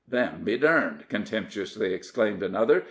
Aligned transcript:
"Them 0.07 0.43
be 0.43 0.57
durned!" 0.57 1.07
contemptuously 1.09 1.93
exclaimed 1.93 2.41
another. 2.41 2.79